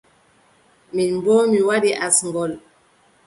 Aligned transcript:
Min 0.93 1.11
boo 1.23 1.41
mi 1.51 1.59
waɗi 1.67 1.91
asngol. 2.07 2.51